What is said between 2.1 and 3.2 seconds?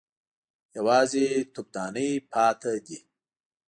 پاتې دي.